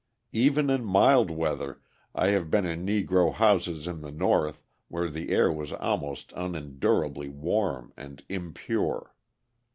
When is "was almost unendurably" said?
5.51-7.29